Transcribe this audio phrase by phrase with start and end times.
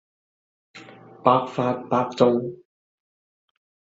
[1.23, 2.55] 百發百中